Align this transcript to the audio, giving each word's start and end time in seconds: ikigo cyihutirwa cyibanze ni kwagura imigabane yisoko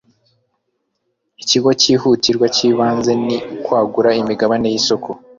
ikigo 1.41 1.69
cyihutirwa 1.81 2.45
cyibanze 2.55 3.11
ni 3.25 3.37
kwagura 3.63 4.09
imigabane 4.21 4.67
yisoko 4.73 5.09